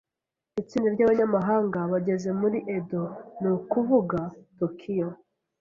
Itsinda 0.61 0.89
ryabanyamahanga 0.95 1.79
bageze 1.91 2.29
muri 2.41 2.57
Edo, 2.77 3.03
ni 3.41 3.49
ukuvuga 3.55 4.17
Tokiyo. 4.57 5.09